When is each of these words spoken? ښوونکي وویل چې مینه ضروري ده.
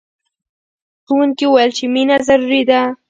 ښوونکي 1.05 1.43
وویل 1.47 1.71
چې 1.77 1.85
مینه 1.93 2.17
ضروري 2.27 2.61
ده. 2.69 2.81